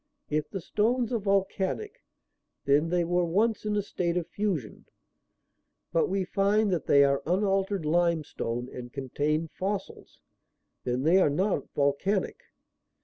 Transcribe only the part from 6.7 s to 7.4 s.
that they are